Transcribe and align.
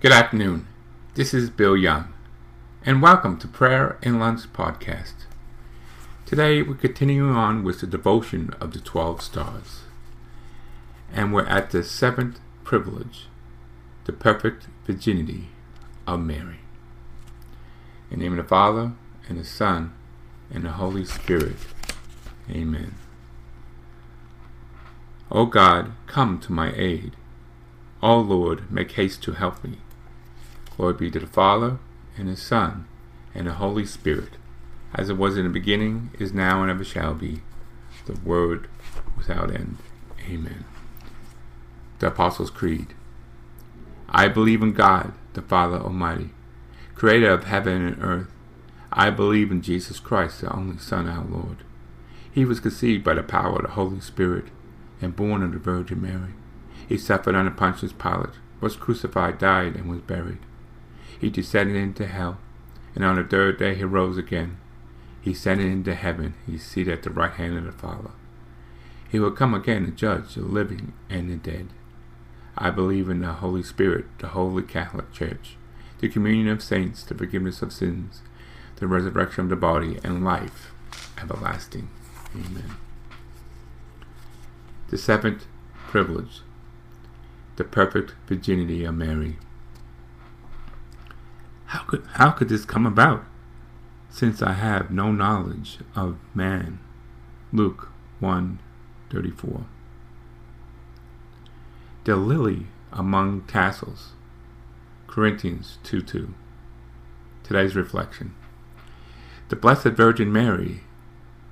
Good 0.00 0.12
afternoon. 0.12 0.66
This 1.12 1.34
is 1.34 1.50
Bill 1.50 1.76
Young, 1.76 2.14
and 2.86 3.02
welcome 3.02 3.36
to 3.36 3.46
Prayer 3.46 3.98
and 4.02 4.18
Lunch 4.18 4.50
Podcast. 4.50 5.12
Today 6.24 6.62
we're 6.62 6.76
continuing 6.76 7.36
on 7.36 7.62
with 7.62 7.80
the 7.80 7.86
devotion 7.86 8.54
of 8.62 8.72
the 8.72 8.80
12 8.80 9.20
stars, 9.20 9.80
and 11.12 11.34
we're 11.34 11.44
at 11.44 11.70
the 11.70 11.84
seventh 11.84 12.40
privilege, 12.64 13.26
the 14.06 14.14
perfect 14.14 14.68
virginity 14.86 15.48
of 16.06 16.20
Mary. 16.20 16.60
In 18.10 18.20
the 18.20 18.24
name 18.24 18.38
of 18.38 18.44
the 18.44 18.48
Father, 18.48 18.92
and 19.28 19.38
the 19.38 19.44
Son, 19.44 19.92
and 20.50 20.64
the 20.64 20.70
Holy 20.70 21.04
Spirit. 21.04 21.58
Amen. 22.48 22.94
O 25.30 25.44
God, 25.44 25.92
come 26.06 26.40
to 26.40 26.52
my 26.52 26.72
aid. 26.74 27.12
O 28.02 28.18
Lord, 28.18 28.72
make 28.72 28.92
haste 28.92 29.22
to 29.24 29.32
help 29.32 29.62
me. 29.62 29.76
Glory 30.80 30.94
be 30.94 31.10
to 31.10 31.20
the 31.20 31.26
Father, 31.26 31.78
and 32.16 32.26
the 32.26 32.38
Son, 32.38 32.86
and 33.34 33.46
the 33.46 33.52
Holy 33.52 33.84
Spirit, 33.84 34.38
as 34.94 35.10
it 35.10 35.18
was 35.18 35.36
in 35.36 35.44
the 35.44 35.50
beginning, 35.50 36.08
is 36.18 36.32
now, 36.32 36.62
and 36.62 36.70
ever 36.70 36.84
shall 36.84 37.12
be, 37.12 37.42
the 38.06 38.18
Word 38.24 38.66
without 39.14 39.54
end. 39.54 39.76
Amen. 40.26 40.64
The 41.98 42.06
Apostles' 42.06 42.48
Creed. 42.48 42.94
I 44.08 44.28
believe 44.28 44.62
in 44.62 44.72
God, 44.72 45.12
the 45.34 45.42
Father 45.42 45.76
Almighty, 45.76 46.30
creator 46.94 47.30
of 47.30 47.44
heaven 47.44 47.84
and 47.84 48.02
earth. 48.02 48.30
I 48.90 49.10
believe 49.10 49.50
in 49.50 49.60
Jesus 49.60 50.00
Christ, 50.00 50.40
the 50.40 50.50
only 50.50 50.78
Son, 50.78 51.06
our 51.06 51.26
Lord. 51.26 51.58
He 52.32 52.46
was 52.46 52.58
conceived 52.58 53.04
by 53.04 53.12
the 53.12 53.22
power 53.22 53.56
of 53.56 53.64
the 53.64 53.72
Holy 53.72 54.00
Spirit 54.00 54.46
and 55.02 55.14
born 55.14 55.42
of 55.42 55.52
the 55.52 55.58
Virgin 55.58 56.00
Mary. 56.00 56.32
He 56.88 56.96
suffered 56.96 57.34
under 57.34 57.50
Pontius 57.50 57.92
Pilate, 57.92 58.38
was 58.62 58.76
crucified, 58.76 59.36
died, 59.36 59.76
and 59.76 59.90
was 59.90 60.00
buried. 60.00 60.38
He 61.18 61.30
descended 61.30 61.76
into 61.76 62.06
hell, 62.06 62.38
and 62.94 63.04
on 63.04 63.16
the 63.16 63.24
third 63.24 63.58
day 63.58 63.74
he 63.74 63.84
rose 63.84 64.18
again. 64.18 64.58
He 65.20 65.32
ascended 65.32 65.66
into 65.66 65.94
heaven. 65.94 66.34
He 66.46 66.56
is 66.56 66.62
seated 66.62 66.92
at 66.92 67.02
the 67.02 67.10
right 67.10 67.32
hand 67.32 67.56
of 67.56 67.64
the 67.64 67.72
Father. 67.72 68.10
He 69.10 69.18
will 69.18 69.32
come 69.32 69.54
again 69.54 69.86
to 69.86 69.90
judge 69.90 70.34
the 70.34 70.42
living 70.42 70.92
and 71.08 71.30
the 71.30 71.36
dead. 71.36 71.68
I 72.56 72.70
believe 72.70 73.08
in 73.08 73.20
the 73.20 73.32
Holy 73.32 73.62
Spirit, 73.62 74.06
the 74.18 74.28
Holy 74.28 74.62
Catholic 74.62 75.12
Church, 75.12 75.56
the 75.98 76.08
communion 76.08 76.48
of 76.48 76.62
saints, 76.62 77.02
the 77.02 77.14
forgiveness 77.14 77.62
of 77.62 77.72
sins, 77.72 78.22
the 78.76 78.86
resurrection 78.86 79.44
of 79.44 79.50
the 79.50 79.56
body, 79.56 79.98
and 80.04 80.24
life 80.24 80.72
everlasting. 81.20 81.88
Amen. 82.34 82.76
The 84.88 84.98
seventh 84.98 85.46
privilege, 85.88 86.40
the 87.56 87.64
perfect 87.64 88.14
virginity 88.26 88.84
of 88.84 88.94
Mary. 88.94 89.36
How 91.90 91.96
could, 91.96 92.06
how 92.12 92.30
could 92.30 92.48
this 92.48 92.64
come 92.64 92.86
about, 92.86 93.24
since 94.10 94.42
I 94.42 94.52
have 94.52 94.92
no 94.92 95.10
knowledge 95.10 95.78
of 95.96 96.18
man? 96.32 96.78
Luke 97.52 97.88
1 98.20 98.60
34. 99.10 99.64
The 102.04 102.14
lily 102.14 102.68
among 102.92 103.40
tassels. 103.48 104.12
Corinthians 105.08 105.78
2 105.82 106.00
2. 106.02 106.32
Today's 107.42 107.74
reflection. 107.74 108.36
The 109.48 109.56
Blessed 109.56 109.88
Virgin 109.88 110.32
Mary 110.32 110.82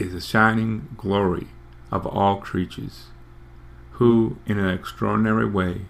is 0.00 0.14
the 0.14 0.20
shining 0.20 0.88
glory 0.96 1.46
of 1.92 2.08
all 2.08 2.40
creatures 2.40 3.04
who, 3.92 4.38
in 4.46 4.58
an 4.58 4.68
extraordinary 4.68 5.48
way, 5.48 5.82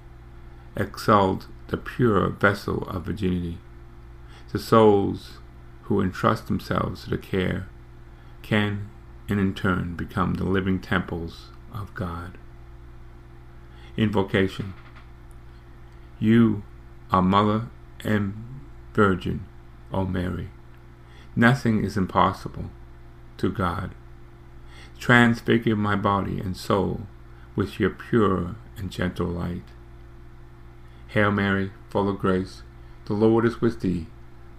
excelled 0.77 1.47
the 1.69 1.79
pure 1.79 2.29
vessel 2.29 2.83
of 2.91 3.07
virginity. 3.07 3.59
The 4.55 4.61
souls 4.61 5.39
who 5.83 6.01
entrust 6.01 6.47
themselves 6.47 7.03
to 7.03 7.11
the 7.11 7.19
care 7.19 7.67
can, 8.43 8.89
and 9.29 9.41
in 9.41 9.53
turn, 9.53 9.97
become 9.97 10.35
the 10.35 10.45
living 10.45 10.81
temples 10.81 11.49
of 11.73 11.93
God. 11.97 12.39
Invocation 13.97 14.75
You 16.21 16.63
are 17.11 17.21
Mother 17.21 17.67
and 18.05 18.61
Virgin, 18.93 19.45
O 19.93 20.05
Mary. 20.05 20.51
Nothing 21.35 21.83
is 21.83 21.97
impossible 21.97 22.71
to 23.39 23.51
God. 23.51 23.91
Transfigure 25.01 25.75
my 25.75 25.97
body 25.97 26.39
and 26.39 26.57
soul 26.57 27.09
with 27.57 27.81
your 27.81 27.91
pure 27.91 28.55
and 28.77 28.93
gentle 28.93 29.27
light. 29.27 29.65
Hail 31.09 31.33
Mary, 31.33 31.73
full 31.91 32.09
of 32.09 32.21
grace, 32.21 32.63
the 33.07 33.15
Lord 33.15 33.45
is 33.45 33.61
with 33.61 33.81
thee. 33.81 34.07